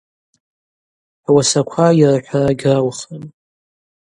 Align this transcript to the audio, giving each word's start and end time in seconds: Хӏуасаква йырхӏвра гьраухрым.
Хӏуасаква 1.23 1.87
йырхӏвра 1.99 2.51
гьраухрым. 2.59 3.23